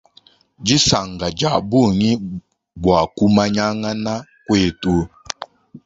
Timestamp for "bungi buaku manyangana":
1.69-4.13